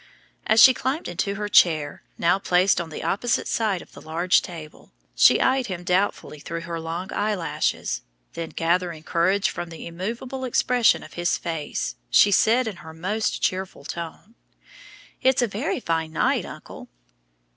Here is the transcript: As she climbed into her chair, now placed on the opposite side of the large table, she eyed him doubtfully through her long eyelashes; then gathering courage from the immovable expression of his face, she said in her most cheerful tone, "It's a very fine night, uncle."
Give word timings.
As 0.47 0.59
she 0.59 0.73
climbed 0.73 1.07
into 1.07 1.35
her 1.35 1.47
chair, 1.47 2.01
now 2.17 2.39
placed 2.39 2.81
on 2.81 2.89
the 2.89 3.03
opposite 3.03 3.47
side 3.47 3.83
of 3.83 3.91
the 3.91 4.01
large 4.01 4.41
table, 4.41 4.91
she 5.13 5.39
eyed 5.39 5.67
him 5.67 5.83
doubtfully 5.83 6.39
through 6.39 6.61
her 6.61 6.79
long 6.79 7.13
eyelashes; 7.13 8.01
then 8.33 8.49
gathering 8.49 9.03
courage 9.03 9.51
from 9.51 9.69
the 9.69 9.85
immovable 9.85 10.43
expression 10.43 11.03
of 11.03 11.13
his 11.13 11.37
face, 11.37 11.97
she 12.09 12.31
said 12.31 12.67
in 12.67 12.77
her 12.77 12.95
most 12.95 13.43
cheerful 13.43 13.85
tone, 13.85 14.33
"It's 15.21 15.43
a 15.43 15.47
very 15.47 15.79
fine 15.79 16.13
night, 16.13 16.45
uncle." 16.45 16.87